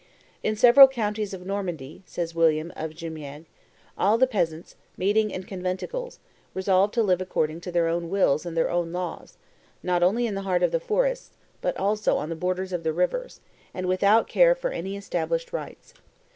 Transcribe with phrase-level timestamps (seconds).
[0.41, 3.45] "In several counties of Normandy," says William of Jumieges,
[3.99, 6.17] "all the peasants, meeting in conventicles,
[6.55, 9.37] resolved to live according to their own wills and their own laws,
[9.83, 12.91] not only in the heart of the forests, but also on the borders of the
[12.93, 13.41] rivers,
[13.75, 15.93] and without care for any established rights.